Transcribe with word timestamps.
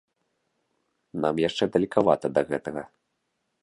Нам 1.25 1.43
яшчэ 1.47 1.63
далекавата 1.77 2.27
да 2.39 2.47
гэтага. 2.53 2.83